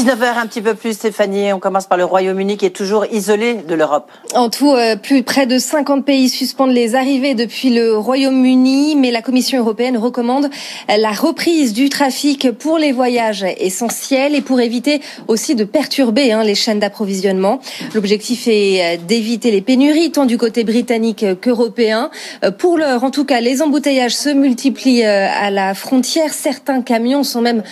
[0.00, 1.52] 19h un petit peu plus, Stéphanie.
[1.52, 4.10] On commence par le Royaume-Uni qui est toujours isolé de l'Europe.
[4.34, 9.10] En tout, euh, plus près de 50 pays suspendent les arrivées depuis le Royaume-Uni, mais
[9.10, 10.48] la Commission européenne recommande
[10.88, 16.44] la reprise du trafic pour les voyages essentiels et pour éviter aussi de perturber hein,
[16.44, 17.60] les chaînes d'approvisionnement.
[17.92, 22.10] L'objectif est euh, d'éviter les pénuries tant du côté britannique qu'européen.
[22.42, 26.32] Euh, pour l'heure, en tout cas, les embouteillages se multiplient à la frontière.
[26.32, 27.62] Certains camions sont même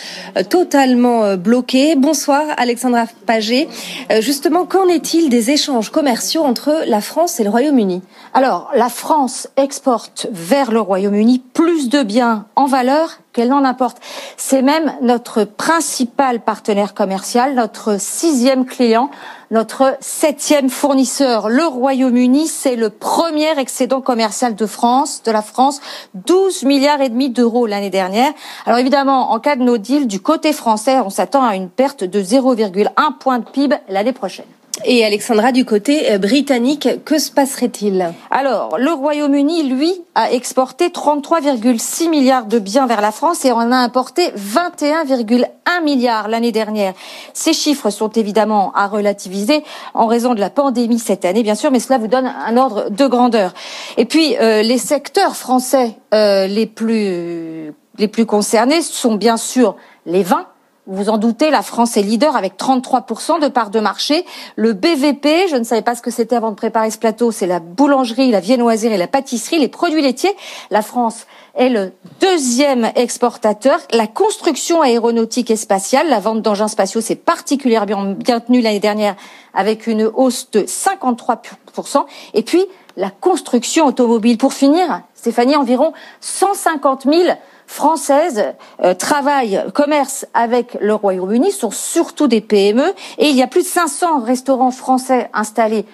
[0.51, 1.95] totalement bloqués.
[2.19, 3.69] Bonsoir Alexandra Paget.
[4.11, 8.03] Euh, justement, qu'en est-il des échanges commerciaux entre la France et le Royaume-Uni
[8.35, 13.99] Alors, la France exporte vers le Royaume-Uni plus de biens en valeur qu'elle n'en importe.
[14.37, 19.11] C'est même notre principal partenaire commercial, notre sixième client,
[19.51, 21.49] notre septième fournisseur.
[21.49, 25.81] Le Royaume-Uni, c'est le premier excédent commercial de France, de la France,
[26.15, 28.33] 12 milliards et demi d'euros l'année dernière.
[28.67, 32.05] Alors évidemment, en cas de no deal, du côté français, on s'attend à une perte
[32.05, 34.47] de 0,1 point de PIB l'année prochaine.
[34.85, 38.13] Et Alexandra, du côté euh, britannique, que se passerait-il?
[38.31, 43.73] Alors, le Royaume-Uni, lui, a exporté 33,6 milliards de biens vers la France et en
[43.73, 46.95] a importé 21,1 milliards l'année dernière.
[47.35, 51.71] Ces chiffres sont évidemment à relativiser en raison de la pandémie cette année, bien sûr,
[51.71, 53.55] mais cela vous donne un ordre de grandeur.
[53.97, 59.75] Et puis, euh, les secteurs français euh, les plus les plus concernés sont bien sûr
[60.07, 60.47] les vins,
[60.89, 64.25] vous vous en doutez, la France est leader avec 33% de part de marché.
[64.57, 67.47] Le BVP, je ne savais pas ce que c'était avant de préparer ce plateau, c'est
[67.47, 70.35] la boulangerie, la viennoiserie et la pâtisserie, les produits laitiers.
[70.71, 73.79] La France est le deuxième exportateur.
[73.93, 79.15] La construction aéronautique et spatiale, la vente d'engins spatiaux, c'est particulièrement bien tenu l'année dernière
[79.53, 82.07] avec une hausse de 53%.
[82.33, 82.65] Et puis,
[82.97, 84.39] la construction automobile.
[84.39, 87.37] Pour finir, Stéphanie, environ 150 000
[87.69, 93.47] françaises euh, travaillent, commercent avec le Royaume-Uni, sont surtout des PME, et il y a
[93.47, 95.85] plus de 500 restaurants français installés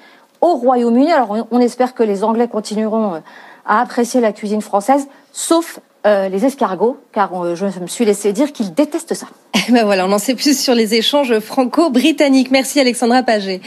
[0.41, 1.13] au Royaume-Uni.
[1.13, 3.19] Alors on espère que les Anglais continueront euh,
[3.67, 8.53] à apprécier la cuisine française, sauf euh, les escargots, car je me suis laissé dire
[8.53, 9.27] qu'ils détestent ça.
[9.71, 12.51] ben voilà, on en sait plus sur les échanges franco-britanniques.
[12.51, 13.63] Merci Alexandra Paget.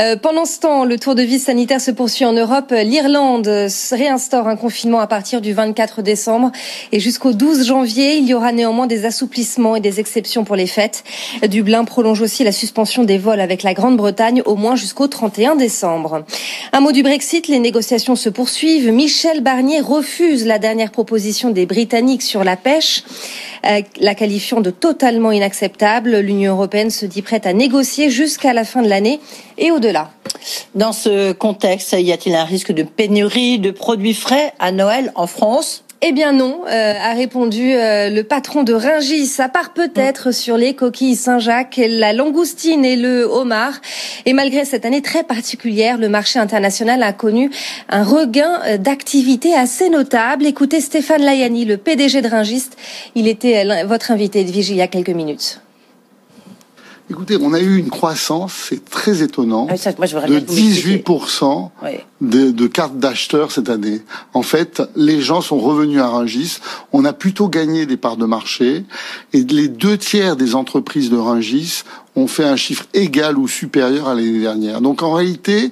[0.00, 2.70] Euh, pendant ce temps, le tour de vie sanitaire se poursuit en Europe.
[2.70, 3.50] L'Irlande
[3.90, 6.52] réinstaure un confinement à partir du 24 décembre
[6.92, 8.18] et jusqu'au 12 janvier.
[8.18, 11.02] Il y aura néanmoins des assouplissements et des exceptions pour les fêtes.
[11.48, 16.24] Dublin prolonge aussi la suspension des vols avec la Grande-Bretagne au moins jusqu'au 31 décembre.
[16.72, 18.92] Un mot du Brexit, les négociations se poursuivent.
[18.92, 21.79] Michel Barnier refuse la dernière proposition des Britanniques
[22.20, 23.02] sur la pêche,
[23.66, 26.18] euh, la qualifiant de totalement inacceptable.
[26.18, 29.20] L'Union européenne se dit prête à négocier jusqu'à la fin de l'année
[29.58, 30.10] et au-delà.
[30.74, 35.26] Dans ce contexte, y a-t-il un risque de pénurie de produits frais à Noël en
[35.26, 35.84] France?
[36.02, 40.56] Eh bien non, euh, a répondu euh, le patron de Ringis, à part peut-être sur
[40.56, 43.74] les coquilles Saint-Jacques, la langoustine et le homard.
[44.24, 47.50] Et malgré cette année très particulière, le marché international a connu
[47.90, 50.46] un regain euh, d'activité assez notable.
[50.46, 52.70] Écoutez Stéphane Layani, le PDG de Ringis,
[53.14, 55.60] il était votre invité de Vigie il y a quelques minutes.
[57.10, 61.70] Écoutez, on a eu une croissance, c'est très étonnant, ah de 18%
[62.20, 64.02] de, de, cartes d'acheteurs cette année.
[64.32, 66.58] En fait, les gens sont revenus à Rungis.
[66.92, 68.84] On a plutôt gagné des parts de marché.
[69.32, 71.82] Et les deux tiers des entreprises de Rungis
[72.16, 74.80] ont fait un chiffre égal ou supérieur à l'année dernière.
[74.80, 75.70] Donc en réalité,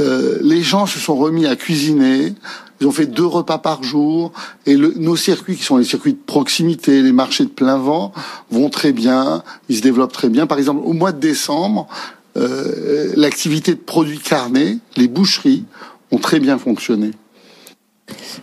[0.00, 2.34] euh, les gens se sont remis à cuisiner,
[2.80, 4.32] ils ont fait deux repas par jour.
[4.66, 8.12] Et le, nos circuits, qui sont les circuits de proximité, les marchés de plein vent,
[8.50, 9.42] vont très bien.
[9.68, 10.46] Ils se développent très bien.
[10.46, 11.88] Par exemple, au mois de décembre,
[12.36, 15.64] euh, l'activité de produits carnés, les boucheries,
[16.10, 17.12] ont très bien fonctionné.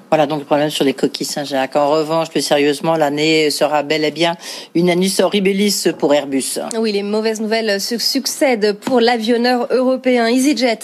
[0.09, 1.75] Voilà donc le problème sur les coquilles Saint-Jacques.
[1.75, 4.35] En revanche, plus sérieusement, l'année sera bel et bien
[4.75, 6.59] une annus horribilis pour Airbus.
[6.77, 10.79] Oui, les mauvaises nouvelles se succèdent pour l'avionneur européen EasyJet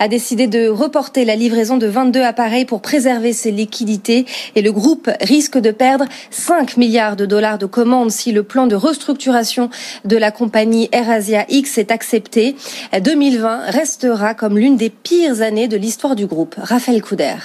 [0.00, 4.72] a décidé de reporter la livraison de 22 appareils pour préserver ses liquidités et le
[4.72, 9.70] groupe risque de perdre 5 milliards de dollars de commandes si le plan de restructuration
[10.04, 12.54] de la compagnie AirAsia X est accepté.
[13.00, 16.56] 2020 restera comme l'une des pires années de l'histoire du groupe.
[16.58, 17.36] Raphaël Couder.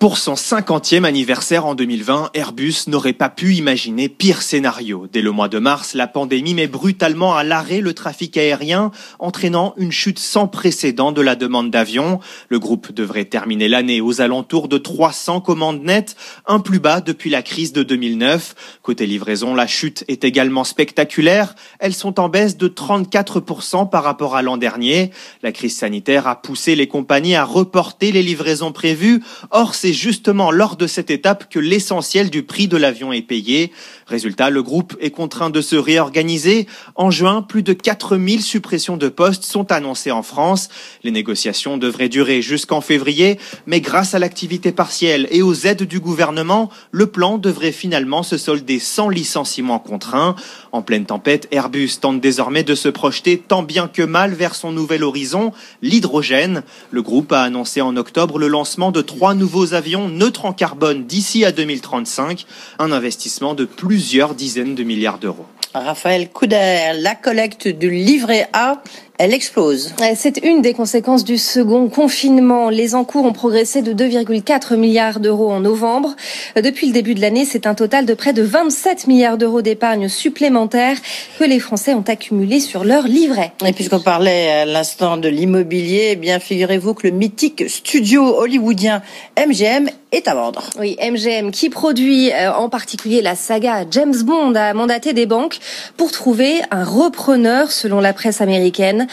[0.00, 5.06] Pour son 50e anniversaire en 2020, Airbus n'aurait pas pu imaginer pire scénario.
[5.12, 9.74] Dès le mois de mars, la pandémie met brutalement à l'arrêt le trafic aérien, entraînant
[9.76, 12.18] une chute sans précédent de la demande d'avions.
[12.48, 17.28] Le groupe devrait terminer l'année aux alentours de 300 commandes nettes, un plus bas depuis
[17.28, 18.78] la crise de 2009.
[18.80, 21.54] Côté livraison, la chute est également spectaculaire.
[21.78, 25.10] Elles sont en baisse de 34% par rapport à l'an dernier.
[25.42, 29.22] La crise sanitaire a poussé les compagnies à reporter les livraisons prévues.
[29.50, 33.22] Or, ces c'est justement lors de cette étape que l'essentiel du prix de l'avion est
[33.22, 33.72] payé.
[34.10, 36.66] Résultat, le groupe est contraint de se réorganiser.
[36.96, 40.68] En juin, plus de 4000 suppressions de postes sont annoncées en France.
[41.04, 46.00] Les négociations devraient durer jusqu'en février, mais grâce à l'activité partielle et aux aides du
[46.00, 50.34] gouvernement, le plan devrait finalement se solder sans licenciement contraint.
[50.72, 54.72] En pleine tempête, Airbus tente désormais de se projeter tant bien que mal vers son
[54.72, 55.52] nouvel horizon,
[55.82, 56.64] l'hydrogène.
[56.90, 61.04] Le groupe a annoncé en octobre le lancement de trois nouveaux avions neutres en carbone
[61.04, 62.44] d'ici à 2035,
[62.80, 65.44] un investissement de plus plusieurs dizaines de milliards d'euros.
[65.74, 68.82] Raphaël Couder, la collecte du livret A
[69.22, 69.92] elle explose.
[70.16, 72.70] C'est une des conséquences du second confinement.
[72.70, 76.16] Les encours ont progressé de 2,4 milliards d'euros en novembre.
[76.56, 80.08] Depuis le début de l'année, c'est un total de près de 27 milliards d'euros d'épargne
[80.08, 80.96] supplémentaire
[81.38, 83.52] que les Français ont accumulé sur leur livret.
[83.66, 89.02] Et puisqu'on parlait à l'instant de l'immobilier, eh bien figurez-vous que le mythique studio hollywoodien
[89.36, 90.70] MGM est à vendre.
[90.78, 95.58] Oui, MGM qui produit euh, en particulier la saga James Bond a mandaté des banques
[95.96, 99.06] pour trouver un repreneur selon la presse américaine.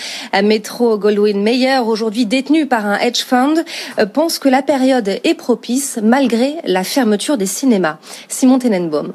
[0.43, 3.63] Metro Goldwyn Mayer, aujourd'hui détenu par un hedge fund,
[3.99, 7.97] euh, pense que la période est propice malgré la fermeture des cinémas.
[8.27, 9.13] Simon Tenenbaum.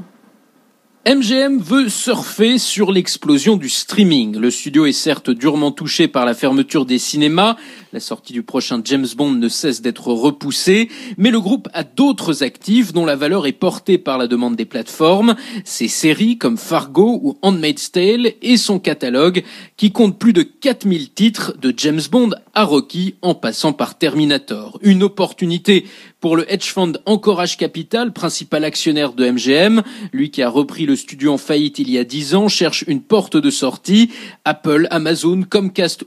[1.05, 4.39] MGM veut surfer sur l'explosion du streaming.
[4.39, 7.57] Le studio est certes durement touché par la fermeture des cinémas,
[7.93, 10.89] la sortie du prochain James Bond ne cesse d'être repoussée,
[11.19, 14.65] mais le groupe a d'autres actifs dont la valeur est portée par la demande des
[14.65, 15.35] plateformes,
[15.65, 19.43] ses séries comme Fargo ou Handmaid's Tale et son catalogue
[19.77, 24.79] qui compte plus de 4000 titres de James Bond à Rocky en passant par Terminator.
[24.83, 25.85] Une opportunité
[26.23, 29.83] pour le hedge fund Encourage Capital, principal actionnaire de MGM,
[30.13, 33.03] lui qui a repris le studio en faillite il y a dix ans, cherche une
[33.03, 34.11] porte de sortie.
[34.47, 36.05] Apple, Amazon, Comcast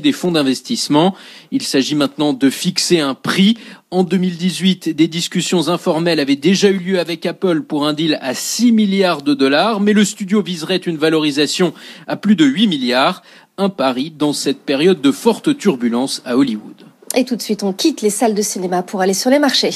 [0.00, 1.14] des fonds d'investissement.
[1.52, 3.56] Il s'agit maintenant de fixer un prix.
[3.90, 8.34] En 2018, des discussions informelles avaient déjà eu lieu avec Apple pour un deal à
[8.34, 11.74] 6 milliards de dollars, mais le studio viserait une valorisation
[12.06, 13.22] à plus de 8 milliards.
[13.56, 16.93] Un pari dans cette période de forte turbulence à Hollywood.
[17.14, 19.72] Et tout de suite, on quitte les salles de cinéma pour aller sur les marchés.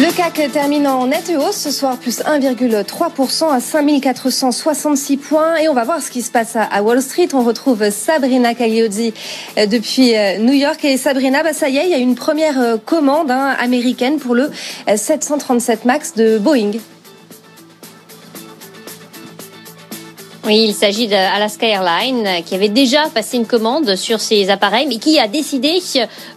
[0.00, 5.56] Le CAC termine en nette hausse ce soir, plus 1,3% à 5466 points.
[5.56, 7.28] Et on va voir ce qui se passe à Wall Street.
[7.34, 9.12] On retrouve Sabrina Cagliozzi
[9.58, 10.82] euh, depuis euh, New York.
[10.86, 14.18] Et Sabrina, bah ça y est, il y a une première euh, commande hein, américaine
[14.18, 14.50] pour le
[14.96, 16.72] 737 MAX de Boeing.
[20.50, 24.88] Oui, il s'agit d'Alaska Airlines euh, qui avait déjà passé une commande sur ces appareils,
[24.88, 25.78] mais qui a décidé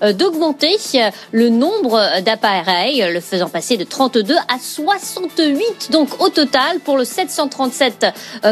[0.04, 5.90] euh, d'augmenter euh, le nombre d'appareils, le faisant passer de 32 à 68.
[5.90, 8.06] Donc au total pour le 737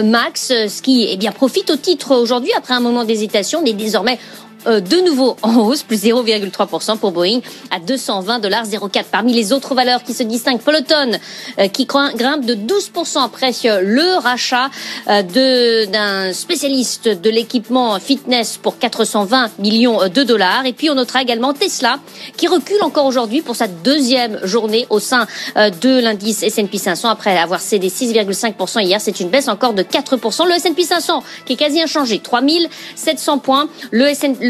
[0.03, 4.17] Max, ce qui eh bien profite au titre aujourd'hui après un moment d'hésitation, mais désormais
[4.65, 7.39] de nouveau en hausse, plus 0,3% pour Boeing
[7.71, 9.07] à 220 dollars 04.
[9.11, 11.17] Parmi les autres valeurs qui se distinguent, Peloton
[11.59, 14.69] euh, qui grimpe de 12% après euh, le rachat
[15.07, 20.65] d'un spécialiste de l'équipement fitness pour 420 millions de dollars.
[20.65, 21.99] Et puis on notera également Tesla
[22.37, 25.25] qui recule encore aujourd'hui pour sa deuxième journée au sein
[25.55, 29.01] de l'indice S&P 500 après avoir cédé 6,5% hier.
[29.01, 30.47] C'est une baisse encore de 4%.
[30.47, 33.67] Le S&P 500 qui est quasi inchangé, 3700 points.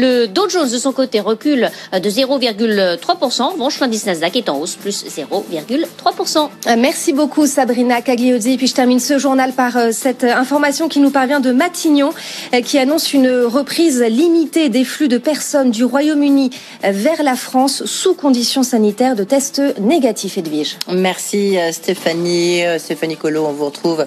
[0.02, 3.56] Le Dow Jones, de son côté, recule de 0,3%.
[3.56, 6.48] Bon, l'indice Nasdaq est en hausse, plus 0,3%.
[6.66, 8.54] Euh, merci beaucoup, Sabrina Cagliozzi.
[8.54, 12.10] Et puis, je termine ce journal par euh, cette information qui nous parvient de Matignon,
[12.52, 16.50] euh, qui annonce une reprise limitée des flux de personnes du Royaume-Uni
[16.82, 20.78] vers la France sous conditions sanitaires de tests négatifs, Edwige.
[20.90, 22.62] Merci, Stéphanie.
[22.78, 24.04] Stéphanie Colo, on vous retrouve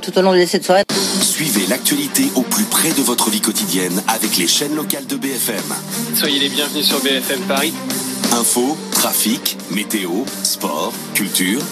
[0.00, 0.84] tout au long de cette soirée.
[1.20, 5.74] Suivez l'actualité au plus près de votre vie quotidienne avec les chaînes locales de BFM.
[6.14, 7.72] Soyez les bienvenus sur BFM Paris.
[8.32, 10.10] Info, trafic, météo,
[10.42, 11.62] sport, culture.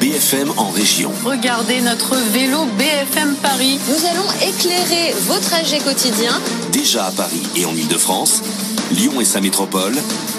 [0.00, 1.10] BFM en région.
[1.24, 3.80] Regardez notre vélo BFM Paris.
[3.88, 6.40] Nous allons éclairer vos trajets quotidiens.
[6.70, 8.44] Déjà à Paris et en Ile-de-France,
[8.92, 9.96] Lyon et sa métropole.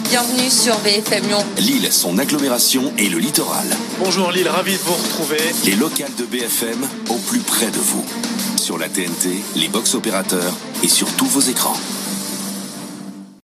[0.10, 1.46] Bienvenue sur BFM Lyon.
[1.58, 3.68] Lille, son agglomération et le littoral.
[4.00, 5.42] Bonjour Lille, ravi de vous retrouver.
[5.66, 8.06] Les locales de BFM au plus près de vous.
[8.56, 11.76] Sur la TNT, les box opérateurs et sur tous vos écrans.